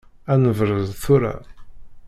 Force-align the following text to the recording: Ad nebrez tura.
Ad 0.31 0.39
nebrez 0.43 0.89
tura. 1.03 1.35